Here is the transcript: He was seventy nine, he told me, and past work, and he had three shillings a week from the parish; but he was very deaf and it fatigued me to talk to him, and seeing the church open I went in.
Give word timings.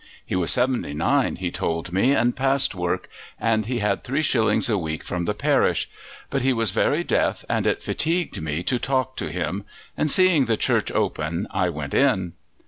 He 0.25 0.35
was 0.35 0.49
seventy 0.49 0.95
nine, 0.95 1.35
he 1.35 1.51
told 1.51 1.93
me, 1.93 2.11
and 2.13 2.35
past 2.35 2.73
work, 2.73 3.07
and 3.39 3.67
he 3.67 3.77
had 3.77 4.03
three 4.03 4.23
shillings 4.23 4.67
a 4.67 4.75
week 4.75 5.03
from 5.03 5.25
the 5.25 5.35
parish; 5.35 5.87
but 6.31 6.41
he 6.41 6.53
was 6.53 6.71
very 6.71 7.03
deaf 7.03 7.45
and 7.47 7.67
it 7.67 7.83
fatigued 7.83 8.41
me 8.41 8.63
to 8.63 8.79
talk 8.79 9.15
to 9.17 9.31
him, 9.31 9.63
and 9.95 10.09
seeing 10.09 10.45
the 10.45 10.57
church 10.57 10.91
open 10.91 11.45
I 11.51 11.69
went 11.69 11.93
in. 11.93 12.33